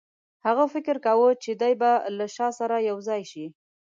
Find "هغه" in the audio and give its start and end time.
0.45-0.63